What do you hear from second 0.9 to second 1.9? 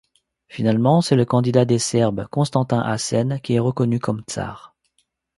c’est le candidat des